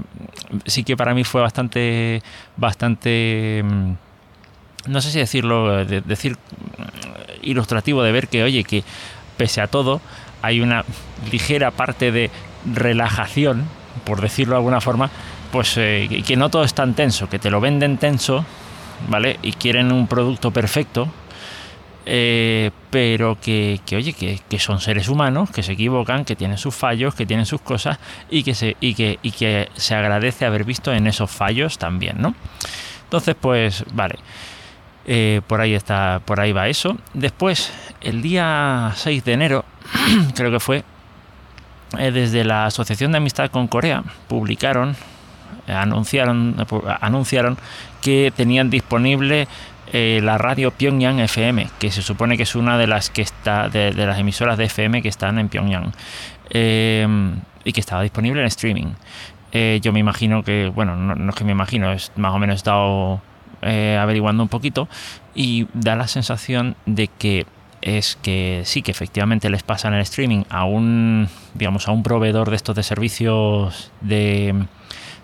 sí 0.66 0.84
que 0.84 0.96
para 0.96 1.14
mí 1.14 1.24
fue 1.24 1.42
bastante, 1.42 2.22
bastante, 2.56 3.64
mm, 3.64 3.92
no 4.88 5.02
sé 5.02 5.12
si 5.12 5.20
decirlo, 5.20 5.86
decir 5.86 6.34
mm, 6.34 7.46
ilustrativo 7.48 8.04
de 8.04 8.12
ver 8.12 8.28
que, 8.28 8.44
oye, 8.44 8.64
que 8.64 8.84
pese 9.38 9.62
a 9.62 9.68
todo, 9.68 10.02
hay 10.42 10.62
una 10.62 10.86
ligera 11.32 11.72
parte 11.72 12.12
de 12.12 12.30
relajación, 12.66 13.66
por 14.06 14.22
decirlo 14.22 14.54
de 14.54 14.58
alguna 14.58 14.82
forma, 14.82 15.10
pues 15.52 15.78
eh, 15.78 16.24
que 16.26 16.36
no 16.36 16.50
todo 16.50 16.64
es 16.64 16.74
tan 16.74 16.94
tenso, 16.94 17.30
que 17.30 17.40
te 17.40 17.50
lo 17.50 17.62
venden 17.62 17.98
tenso, 17.98 18.46
¿vale? 19.08 19.40
Y 19.42 19.54
quieren 19.54 19.92
un 19.92 20.08
producto 20.08 20.52
perfecto, 20.52 21.08
eh, 22.06 22.72
pero 22.90 23.38
que, 23.40 23.82
oye, 23.92 24.14
que, 24.14 24.60
son 24.60 24.80
seres 24.80 25.10
humanos, 25.10 25.52
que 25.52 25.62
se 25.62 25.74
equivocan, 25.74 26.24
que 26.24 26.36
tienen 26.36 26.58
sus 26.58 26.74
fallos, 26.74 27.14
que 27.14 27.26
tienen 27.26 27.46
sus 27.46 27.62
cosas 27.62 28.00
y 28.30 28.44
que 28.44 28.56
se, 28.56 28.78
y 28.80 28.94
que, 28.94 29.20
y 29.22 29.32
que 29.32 29.70
se 29.76 29.94
agradece 29.94 30.46
haber 30.46 30.64
visto 30.64 30.94
en 30.94 31.08
esos 31.08 31.30
fallos 31.30 31.78
también, 31.78 32.22
¿no? 32.22 32.34
Entonces, 33.04 33.36
pues, 33.40 33.84
vale. 33.94 34.16
Eh, 35.06 35.42
por 35.48 35.62
ahí 35.62 35.74
está, 35.74 36.22
por 36.26 36.40
ahí 36.40 36.52
va 36.52 36.68
eso. 36.68 36.98
Después, 37.14 37.72
el 38.02 38.22
día 38.22 38.92
6 38.96 39.24
de 39.24 39.34
enero, 39.34 39.66
creo 40.36 40.52
que 40.52 40.60
fue, 40.60 40.84
eh, 41.98 42.12
desde 42.12 42.44
la 42.44 42.66
Asociación 42.66 43.12
de 43.14 43.20
Amistad 43.20 43.50
con 43.50 43.68
Corea, 43.68 44.04
publicaron, 44.28 44.96
anunciaron, 45.68 46.56
anunciaron 47.02 47.58
que 48.02 48.32
tenían 48.36 48.70
disponible 48.70 49.48
eh, 49.94 50.20
la 50.24 50.38
radio 50.38 50.72
Pyongyang 50.72 51.20
FM, 51.20 51.70
que 51.80 51.92
se 51.92 52.02
supone 52.02 52.38
que 52.38 52.44
es 52.44 52.56
una 52.56 52.78
de 52.78 52.88
las 52.88 53.10
que 53.10 53.22
está 53.22 53.70
de, 53.70 53.94
las 53.94 54.20
emisoras 54.20 54.58
de 54.58 54.66
FM 54.66 55.02
que 55.02 55.10
están 55.10 55.40
en 55.40 55.50
Pyongyang 55.50 55.92
y 56.50 57.74
que 57.74 57.80
estaba 57.80 58.02
disponible 58.02 58.42
en 58.42 58.48
streaming. 58.48 58.94
yo 59.82 59.92
me 59.92 60.00
imagino 60.00 60.44
que, 60.44 60.72
bueno, 60.74 60.96
no, 60.96 61.16
no 61.16 61.30
es 61.30 61.36
que 61.36 61.44
me 61.44 61.52
imagino, 61.52 61.92
es 61.92 62.12
más 62.16 62.34
o 62.34 62.40
menos 62.40 62.54
he 62.54 62.58
estado 62.58 63.22
eh, 63.64 63.98
averiguando 64.00 64.44
un 64.44 64.50
poquito 64.50 64.88
y 65.34 65.66
da 65.74 65.96
la 65.96 66.08
sensación 66.08 66.76
de 66.86 67.08
que 67.08 67.48
es 67.82 68.16
que 68.22 68.62
sí, 68.66 68.84
que 68.84 68.92
efectivamente 68.92 69.50
les 69.50 69.64
pasan 69.64 69.96
el 69.96 70.02
streaming 70.02 70.44
a 70.50 70.66
un, 70.66 71.28
digamos, 71.56 71.88
a 71.88 71.92
un 71.92 72.04
proveedor 72.04 72.52
de 72.52 72.56
estos 72.56 72.76
de 72.76 72.84
servicios 72.84 73.92
de, 74.02 74.54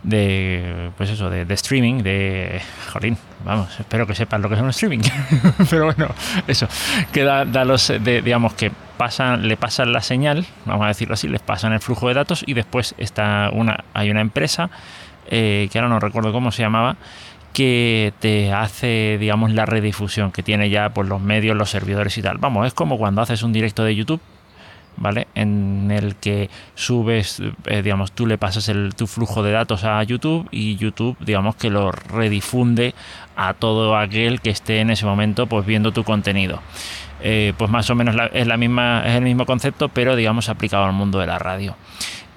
de 0.04 0.92
pues 0.98 1.10
eso, 1.10 1.30
de, 1.30 1.52
streaming, 1.54 2.04
de, 2.04 2.62
jolín, 2.92 3.18
vamos, 3.46 3.80
espero 3.80 4.06
que 4.06 4.16
sepan 4.16 4.42
lo 4.42 4.50
que 4.50 4.56
es 4.56 4.62
un 4.62 4.70
streaming, 4.70 5.00
pero 5.70 5.86
bueno, 5.86 6.10
eso, 6.48 6.68
que 7.12 7.24
da, 7.24 7.46
los, 7.66 7.92
digamos, 8.04 8.54
que 8.54 8.72
pasan, 8.98 9.48
le 9.48 9.58
pasan 9.58 9.94
la 9.94 10.02
señal, 10.02 10.46
vamos 10.66 10.86
a 10.86 10.90
decirlo 10.90 11.14
así, 11.14 11.28
les 11.28 11.42
pasan 11.42 11.74
el 11.74 11.80
flujo 11.80 12.10
de 12.10 12.16
datos 12.16 12.44
y 12.46 12.54
después 12.54 12.96
está 12.98 13.50
una, 13.54 13.86
hay 13.94 14.12
una 14.12 14.22
empresa, 14.22 14.70
eh, 15.30 15.70
que 15.72 15.80
ahora 15.80 15.90
no 15.90 16.00
recuerdo 16.00 16.34
cómo 16.34 16.52
se 16.52 16.64
llamaba, 16.64 16.98
que 17.54 18.14
te 18.20 18.52
hace, 18.52 19.18
digamos, 19.20 19.54
la 19.54 19.66
redifusión 19.66 20.32
que 20.32 20.44
tiene 20.44 20.70
ya 20.70 20.90
pues, 20.90 21.08
los 21.08 21.22
medios, 21.22 21.56
los 21.56 21.70
servidores 21.70 22.18
y 22.18 22.22
tal. 22.22 22.40
Vamos, 22.40 22.68
es 22.68 22.74
como 22.74 22.98
cuando 22.98 23.22
haces 23.22 23.44
un 23.44 23.54
directo 23.54 23.84
de 23.84 23.96
YouTube, 23.96 24.20
¿vale? 24.98 25.28
En 25.36 25.92
el 25.92 26.16
que 26.16 26.50
subes, 26.76 27.42
eh, 27.66 27.82
digamos, 27.82 28.12
tú 28.12 28.26
le 28.26 28.38
pasas 28.38 28.70
el, 28.70 28.96
tu 28.96 29.08
flujo 29.08 29.44
de 29.44 29.52
datos 29.52 29.84
a 29.84 30.02
YouTube 30.04 30.48
y 30.52 30.76
YouTube, 30.76 31.18
digamos, 31.20 31.56
que 31.56 31.70
lo 31.70 31.92
redifunde 31.92 32.94
a 33.36 33.54
todo 33.54 33.98
aquel 33.98 34.42
que 34.42 34.50
esté 34.50 34.80
en 34.80 34.90
ese 34.90 35.06
momento, 35.06 35.48
pues 35.48 35.66
viendo 35.66 35.92
tu 35.92 36.04
contenido. 36.04 36.62
Eh, 37.22 37.54
pues 37.58 37.72
más 37.72 37.90
o 37.90 37.96
menos 37.96 38.16
es, 38.34 38.48
la 38.48 38.58
misma, 38.58 39.04
es 39.06 39.16
el 39.16 39.24
mismo 39.24 39.46
concepto, 39.46 39.90
pero 39.90 40.16
digamos 40.16 40.50
aplicado 40.50 40.84
al 40.84 40.94
mundo 40.94 41.20
de 41.20 41.28
la 41.28 41.40
radio. 41.40 41.76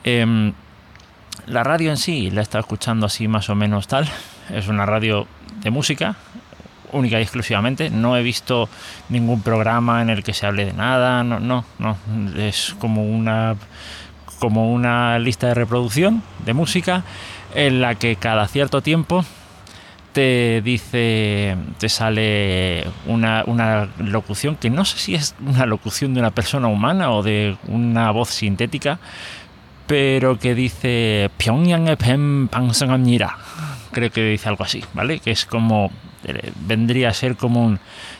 Em, 0.04 0.52
la 1.46 1.64
radio 1.64 1.90
en 1.90 1.96
sí 1.96 2.30
la 2.30 2.40
he 2.40 2.42
estado 2.42 2.60
escuchando 2.60 3.06
así 3.06 3.28
más 3.28 3.50
o 3.50 3.54
menos 3.54 3.88
tal. 3.88 4.08
Es 4.50 4.68
una 4.68 4.86
radio 4.86 5.26
de 5.60 5.70
música, 5.70 6.16
única 6.92 7.18
y 7.18 7.22
exclusivamente. 7.22 7.90
No 7.90 8.16
he 8.16 8.22
visto 8.22 8.68
ningún 9.08 9.42
programa 9.42 10.02
en 10.02 10.10
el 10.10 10.22
que 10.22 10.34
se 10.34 10.46
hable 10.46 10.66
de 10.66 10.72
nada, 10.72 11.22
no, 11.22 11.40
no, 11.40 11.64
no. 11.78 11.96
Es 12.36 12.74
como 12.78 13.04
una, 13.04 13.56
como 14.38 14.72
una 14.72 15.18
lista 15.18 15.48
de 15.48 15.54
reproducción 15.54 16.22
de 16.44 16.54
música 16.54 17.04
en 17.54 17.80
la 17.80 17.94
que 17.94 18.16
cada 18.16 18.46
cierto 18.48 18.82
tiempo 18.82 19.24
te 20.16 20.62
dice, 20.64 21.58
te 21.76 21.90
sale 21.90 22.86
una, 23.06 23.44
una 23.46 23.88
locución 23.98 24.56
que 24.56 24.70
no 24.70 24.86
sé 24.86 24.98
si 24.98 25.14
es 25.14 25.34
una 25.46 25.66
locución 25.66 26.14
de 26.14 26.20
una 26.20 26.30
persona 26.30 26.68
humana 26.68 27.10
o 27.10 27.22
de 27.22 27.58
una 27.68 28.10
voz 28.12 28.30
sintética, 28.30 28.98
pero 29.86 30.38
que 30.38 30.54
dice 30.54 31.30
Pyongyang 31.36 31.88
FM 31.88 32.48
Pangsangam 32.48 33.04
Creo 33.92 34.10
que 34.10 34.22
dice 34.22 34.48
algo 34.48 34.64
así, 34.64 34.82
¿vale? 34.94 35.20
Que 35.20 35.32
es 35.32 35.44
como 35.44 35.90
vendría 36.66 37.10
a 37.10 37.14
ser 37.14 37.36
como 37.36 37.64
un 37.64 37.78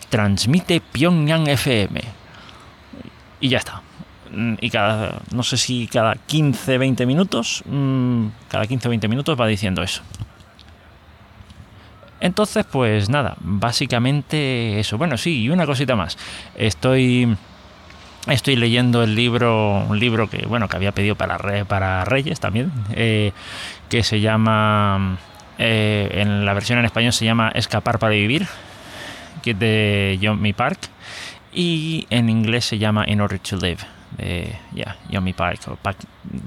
transmite 0.09 0.81
Pyongyang 0.81 1.49
FM. 1.49 2.01
Y 3.41 3.49
ya 3.49 3.59
está. 3.59 3.83
Mm, 4.33 4.55
y 4.61 4.71
cada, 4.71 5.21
no 5.33 5.43
sé 5.43 5.57
si 5.57 5.87
cada 5.87 6.15
15, 6.15 6.79
20 6.79 7.07
minutos, 7.07 7.63
mm, 7.67 8.27
cada 8.49 8.67
15 8.67 8.89
o 8.89 8.91
20 8.91 9.09
minutos 9.09 9.39
va 9.39 9.47
diciendo 9.47 9.83
eso. 9.83 10.03
Entonces, 12.21 12.65
pues 12.65 13.09
nada, 13.11 13.37
básicamente 13.41 14.81
eso. 14.81 14.97
Bueno, 14.99 15.17
sí, 15.19 15.43
y 15.43 15.51
una 15.51 15.67
cosita 15.67 15.97
más. 15.97 16.17
Estoy 16.57 17.37
Estoy 18.27 18.57
leyendo 18.57 19.05
el 19.05 19.15
libro, 19.15 19.85
un 19.89 20.01
libro 20.01 20.29
que 20.29 20.47
bueno 20.47 20.69
que 20.69 20.77
había 20.77 20.91
pedido 20.91 21.15
para, 21.15 21.39
para 21.67 22.05
Reyes 22.05 22.41
también, 22.41 22.73
eh, 22.93 23.31
que 23.89 24.03
se 24.03 24.21
llama, 24.21 25.17
eh, 25.59 26.09
en 26.13 26.45
la 26.45 26.55
versión 26.55 26.79
en 26.79 26.85
español 26.85 27.13
se 27.13 27.25
llama 27.25 27.51
Escapar 27.55 27.99
para 27.99 28.13
vivir, 28.13 28.47
de 29.45 30.19
Yomi 30.21 30.53
Park, 30.53 30.79
y 31.53 32.07
en 32.11 32.29
inglés 32.29 32.65
se 32.65 32.79
llama 32.79 33.05
In 33.07 33.21
Order 33.21 33.39
to 33.39 33.57
Live, 33.57 33.79
de 34.19 34.57
yeah, 34.75 34.97
Yomi 35.09 35.33
Park. 35.33 35.61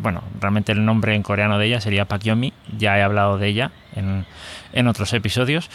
bueno, 0.02 0.24
realmente 0.40 0.72
el 0.72 0.84
nombre 0.84 1.16
en 1.16 1.24
coreano 1.24 1.58
de 1.58 1.68
ella 1.68 1.82
sería 1.82 2.06
Pak 2.06 2.24
Yomi, 2.24 2.54
ya 2.78 2.98
he 2.98 3.04
hablado 3.04 3.38
de 3.38 3.48
ella 3.48 3.72
en, 3.96 4.26
en 4.74 4.88
otros 4.88 5.14
episodios, 5.14 5.70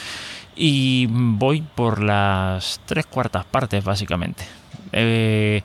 y 0.56 1.06
voy 1.10 1.62
por 1.62 2.02
las 2.02 2.80
tres 2.84 3.06
cuartas 3.06 3.44
partes 3.44 3.82
básicamente. 3.82 4.44
Eh, 4.92 5.62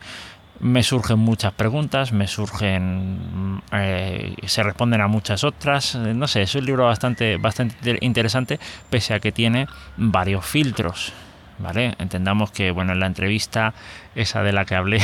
me 0.59 0.83
surgen 0.83 1.19
muchas 1.19 1.53
preguntas, 1.53 2.11
me 2.11 2.27
surgen, 2.27 3.61
eh, 3.71 4.35
se 4.45 4.63
responden 4.63 5.01
a 5.01 5.07
muchas 5.07 5.43
otras. 5.43 5.95
No 5.95 6.27
sé, 6.27 6.41
es 6.41 6.55
un 6.55 6.65
libro 6.65 6.85
bastante, 6.85 7.37
bastante 7.37 7.97
interesante, 8.01 8.59
pese 8.89 9.13
a 9.13 9.19
que 9.19 9.31
tiene 9.31 9.67
varios 9.97 10.45
filtros. 10.45 11.13
¿Vale? 11.59 11.93
Entendamos 11.99 12.51
que, 12.51 12.71
bueno, 12.71 12.93
en 12.93 13.01
la 13.01 13.05
entrevista, 13.05 13.73
esa 14.15 14.43
de 14.43 14.53
la 14.53 14.63
que 14.63 14.75
hablé, 14.75 15.01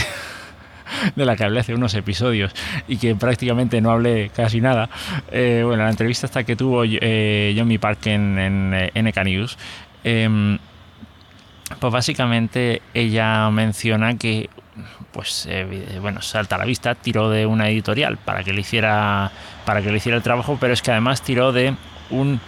de 1.16 1.26
la 1.26 1.36
que 1.36 1.44
hablé 1.44 1.60
hace 1.60 1.74
unos 1.74 1.94
episodios 1.96 2.54
y 2.88 2.96
que 2.96 3.14
prácticamente 3.14 3.82
no 3.82 3.92
hablé 3.92 4.32
casi 4.34 4.62
nada. 4.62 4.90
Eh, 5.32 5.64
bueno, 5.66 5.84
la 5.84 5.90
entrevista 5.90 6.28
hasta 6.28 6.46
que 6.46 6.56
tuvo 6.56 6.84
eh, 6.86 7.54
Johnny 7.58 7.78
Park 7.78 8.08
en, 8.08 8.40
en 8.40 9.06
NK 9.06 9.18
News. 9.26 9.58
Em, 10.06 10.58
pues 11.80 11.92
básicamente 11.92 12.82
ella 12.94 13.50
menciona 13.50 14.18
que 14.18 14.50
pues 15.12 15.46
eh, 15.50 15.98
bueno, 16.02 16.22
salta 16.22 16.56
a 16.56 16.60
la 16.60 16.66
vista, 16.66 16.96
tiró 16.96 17.30
de 17.30 17.46
una 17.46 17.70
editorial 17.70 18.18
para 18.18 18.44
que 18.44 18.54
le 18.54 18.62
hiciera 18.62 19.32
para 19.66 19.82
que 19.82 19.92
le 19.92 19.98
hiciera 19.98 20.18
el 20.18 20.24
trabajo, 20.24 20.58
pero 20.60 20.74
es 20.74 20.82
que 20.82 20.92
además 20.92 21.22
tiró 21.22 21.52
de 21.52 21.76
un 22.10 22.40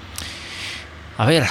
a 1.18 1.26
ver, 1.26 1.46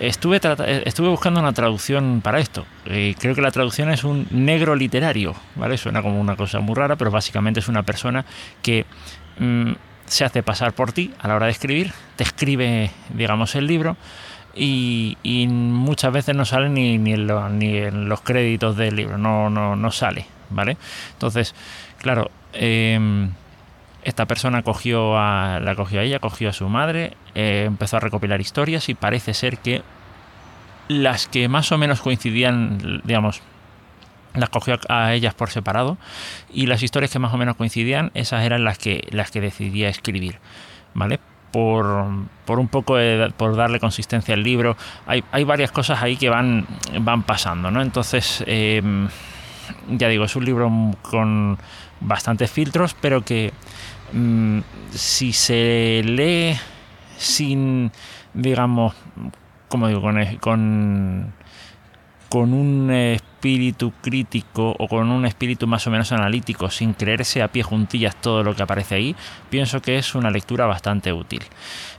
estuve 0.00 0.40
estuve 0.84 1.08
buscando 1.08 1.40
una 1.40 1.52
traducción 1.52 2.20
para 2.22 2.38
esto. 2.38 2.64
Eh, 2.86 3.14
creo 3.18 3.34
que 3.34 3.42
la 3.42 3.50
traducción 3.50 3.90
es 3.90 4.02
un 4.04 4.26
negro 4.30 4.74
literario, 4.74 5.34
¿vale? 5.56 5.76
Suena 5.76 6.00
como 6.00 6.18
una 6.20 6.36
cosa 6.36 6.60
muy 6.60 6.74
rara, 6.74 6.96
pero 6.96 7.10
básicamente 7.10 7.60
es 7.60 7.68
una 7.68 7.82
persona 7.82 8.24
que 8.62 8.86
mm, 9.38 9.72
se 10.06 10.24
hace 10.24 10.42
pasar 10.42 10.72
por 10.72 10.92
ti 10.92 11.12
a 11.20 11.28
la 11.28 11.36
hora 11.36 11.46
de 11.46 11.52
escribir, 11.52 11.92
te 12.16 12.24
escribe, 12.24 12.90
digamos, 13.10 13.54
el 13.56 13.66
libro 13.66 13.96
y, 14.62 15.46
muchas 15.48 16.12
veces 16.12 16.36
no 16.36 16.44
sale 16.44 16.68
ni, 16.68 16.98
ni 16.98 17.12
en 17.12 18.08
los 18.08 18.20
créditos 18.20 18.76
del 18.76 18.96
libro, 18.96 19.16
no, 19.16 19.48
no, 19.48 19.74
no 19.74 19.90
sale, 19.90 20.26
¿vale? 20.50 20.76
Entonces, 21.12 21.54
claro, 21.98 22.30
em, 22.52 23.30
esta 24.04 24.26
persona 24.26 24.62
cogió 24.62 25.18
a, 25.18 25.60
la 25.60 25.74
cogió 25.74 26.00
a 26.00 26.02
ella, 26.02 26.18
cogió 26.18 26.50
a 26.50 26.52
su 26.52 26.68
madre, 26.68 27.16
eh, 27.34 27.64
empezó 27.66 27.96
a 27.96 28.00
recopilar 28.00 28.40
historias 28.40 28.88
y 28.88 28.94
parece 28.94 29.32
ser 29.32 29.58
que 29.58 29.82
las 30.88 31.26
que 31.26 31.48
más 31.48 31.72
o 31.72 31.78
menos 31.78 32.00
coincidían, 32.00 33.00
digamos, 33.04 33.40
las 34.34 34.50
cogió 34.50 34.78
a 34.88 35.14
ellas 35.14 35.34
por 35.34 35.50
separado 35.50 35.96
y 36.52 36.66
las 36.66 36.82
historias 36.82 37.10
que 37.10 37.18
más 37.18 37.32
o 37.32 37.38
menos 37.38 37.56
coincidían, 37.56 38.10
esas 38.14 38.44
eran 38.44 38.64
las 38.64 38.78
que, 38.78 39.06
las 39.10 39.30
que 39.30 39.40
decidía 39.40 39.88
escribir, 39.88 40.38
¿vale? 40.94 41.18
Por, 41.52 41.86
un 41.86 42.68
poco 42.68 42.96
por 43.36 43.56
darle 43.56 43.80
consistencia 43.80 44.34
al 44.34 44.42
libro. 44.42 44.76
Hay, 45.06 45.24
hay, 45.32 45.44
varias 45.44 45.72
cosas 45.72 46.02
ahí 46.02 46.16
que 46.16 46.28
van, 46.28 46.66
van 47.00 47.22
pasando, 47.22 47.70
¿no? 47.70 47.82
Entonces, 47.82 48.44
em, 48.46 49.08
ya 49.88 50.08
digo, 50.08 50.24
es 50.24 50.36
un 50.36 50.44
libro 50.44 50.70
con 51.02 51.58
bastantes 52.00 52.50
filtros, 52.50 52.94
pero 53.00 53.22
que 53.22 53.52
mm, 54.12 54.60
si 54.90 55.32
se 55.32 56.02
lee 56.04 56.56
sin, 57.18 57.92
digamos, 58.34 58.94
como 59.68 59.88
digo, 59.88 60.02
con 60.40 61.32
con 62.30 62.54
un 62.54 62.90
espíritu 62.92 63.92
crítico 64.00 64.74
o 64.78 64.86
con 64.88 65.10
un 65.10 65.26
espíritu 65.26 65.66
más 65.66 65.86
o 65.86 65.90
menos 65.90 66.12
analítico, 66.12 66.70
sin 66.70 66.94
creerse 66.94 67.42
a 67.42 67.48
pie 67.48 67.64
juntillas 67.64 68.14
todo 68.16 68.44
lo 68.44 68.54
que 68.54 68.62
aparece 68.62 68.94
ahí, 68.94 69.16
pienso 69.50 69.82
que 69.82 69.98
es 69.98 70.14
una 70.14 70.30
lectura 70.30 70.64
bastante 70.66 71.12
útil. 71.12 71.42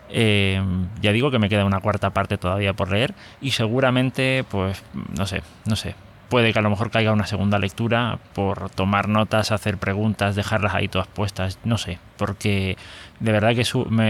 Eh, 0.09 0.61
ya 1.01 1.11
digo 1.11 1.31
que 1.31 1.39
me 1.39 1.49
queda 1.49 1.65
una 1.65 1.81
cuarta 1.81 2.11
parte 2.11 2.37
todavía 2.37 2.73
por 2.73 2.91
leer 2.91 3.13
y 3.41 3.51
seguramente, 3.51 4.45
pues, 4.49 4.81
no 5.17 5.27
sé, 5.27 5.43
no 5.65 5.75
sé, 5.75 5.95
puede 6.31 6.53
que 6.53 6.59
a 6.59 6.61
lo 6.61 6.69
mejor 6.69 6.91
caiga 6.91 7.11
una 7.11 7.27
segunda 7.27 7.59
lectura 7.59 8.17
por 8.33 8.69
tomar 8.69 9.09
notas, 9.09 9.51
hacer 9.51 9.77
preguntas, 9.77 10.33
dejarlas 10.33 10.73
ahí 10.73 10.87
todas 10.87 11.09
puestas, 11.09 11.59
no 11.65 11.77
sé, 11.77 11.99
porque 12.15 12.77
de 13.19 13.31
verdad 13.33 13.53
que, 13.53 13.65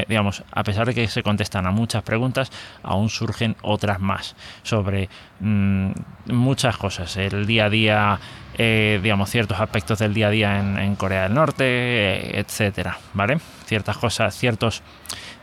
digamos, 0.08 0.44
a 0.52 0.64
pesar 0.64 0.86
de 0.86 0.94
que 0.94 1.08
se 1.08 1.24
contestan 1.24 1.66
a 1.66 1.72
muchas 1.72 2.04
preguntas, 2.04 2.52
aún 2.84 3.10
surgen 3.10 3.56
otras 3.64 4.00
más 4.00 4.36
sobre 4.62 5.10
mm, 5.40 5.94
muchas 6.28 6.78
cosas, 6.78 7.18
el 7.18 7.48
día 7.48 7.66
a 7.66 7.70
día, 7.72 8.20
eh, 8.56 9.00
digamos, 9.02 9.32
ciertos 9.32 9.60
aspectos 9.60 9.98
del 9.98 10.14
día 10.14 10.28
a 10.28 10.30
día 10.30 10.60
en, 10.60 10.96
Corea 10.98 11.24
del 11.24 11.34
Norte, 11.34 11.64
eh, 11.66 12.40
etcétera, 12.40 13.00
¿vale? 13.16 13.40
Ciertas 13.66 13.98
cosas, 13.98 14.38
ciertos 14.38 14.84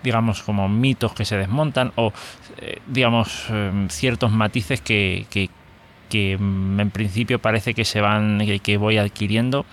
digamos, 0.05 0.45
como 0.45 0.69
mitos 0.69 1.13
que 1.13 1.25
se 1.25 1.37
desmontan 1.37 1.91
o, 1.97 2.13
eh, 2.59 2.79
digamos, 2.87 3.49
ciertos 3.89 4.31
matices 4.31 4.81
que 4.81 5.51
mm, 6.11 6.81
en 6.81 6.91
principio 6.91 7.39
parece 7.39 7.75
que 7.75 7.85
se 7.85 8.01
van, 8.01 8.41
que 8.63 8.77
voy 8.77 8.99
adquiriendo 8.99 9.67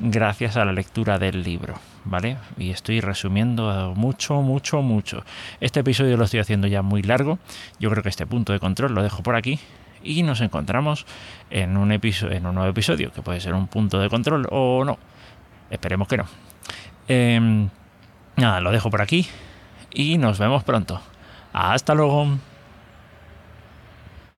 gracias 0.00 0.56
a 0.56 0.64
la 0.64 0.72
lectura 0.72 1.18
del 1.18 1.42
libro. 1.42 1.74
¿Vale? 2.04 2.38
Y 2.56 2.70
estoy 2.70 3.00
resumiendo 3.00 3.92
mucho, 3.94 4.40
mucho, 4.40 4.80
mucho. 4.80 5.24
Este 5.60 5.80
episodio 5.80 6.16
lo 6.16 6.24
estoy 6.24 6.40
haciendo 6.40 6.66
ya 6.66 6.80
muy 6.80 7.02
largo. 7.02 7.38
Yo 7.78 7.90
creo 7.90 8.02
que 8.02 8.08
este 8.08 8.26
punto 8.26 8.52
de 8.52 8.60
control 8.60 8.94
lo 8.94 9.02
dejo 9.02 9.22
por 9.22 9.36
aquí. 9.36 9.58
Y 10.02 10.22
nos 10.22 10.40
encontramos 10.40 11.04
en 11.50 11.76
un, 11.76 11.92
episodio, 11.92 12.36
en 12.36 12.46
un 12.46 12.54
nuevo 12.54 12.70
episodio, 12.70 13.12
que 13.12 13.20
puede 13.20 13.40
ser 13.40 13.52
un 13.52 13.66
punto 13.66 13.98
de 13.98 14.08
control 14.08 14.46
o 14.50 14.84
no. 14.86 14.98
Esperemos 15.70 16.08
que 16.08 16.16
no. 16.16 16.24
Em, 17.08 17.68
nada, 18.36 18.60
lo 18.60 18.70
dejo 18.70 18.88
por 18.88 19.02
aquí. 19.02 19.26
Y 19.92 20.16
nos 20.16 20.38
vemos 20.38 20.64
pronto. 20.64 21.02
Hasta 21.52 21.94
luego. 21.94 22.38